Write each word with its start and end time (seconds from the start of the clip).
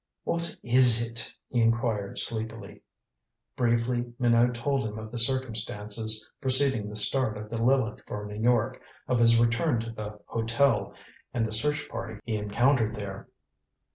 "What 0.23 0.55
is 0.63 1.07
it?" 1.07 1.31
he 1.47 1.61
inquired 1.61 2.17
sleepily. 2.17 2.81
Briefly 3.55 4.15
Minot 4.17 4.55
told 4.55 4.83
him 4.83 4.97
of 4.97 5.11
the 5.11 5.19
circumstances 5.19 6.27
preceding 6.41 6.89
the 6.89 6.95
start 6.95 7.37
of 7.37 7.51
the 7.51 7.59
Lileth 7.61 8.01
for 8.07 8.25
New 8.25 8.41
York, 8.41 8.81
of 9.07 9.19
his 9.19 9.39
return 9.39 9.79
to 9.81 9.91
the 9.91 10.17
hotel, 10.25 10.95
and 11.35 11.45
the 11.45 11.51
search 11.51 11.87
party 11.87 12.19
he 12.25 12.35
encountered 12.35 12.95
there. 12.95 13.27